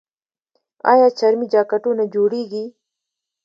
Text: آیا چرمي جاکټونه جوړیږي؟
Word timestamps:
آیا 0.91 1.07
چرمي 1.19 1.47
جاکټونه 1.53 2.03
جوړیږي؟ 2.13 2.65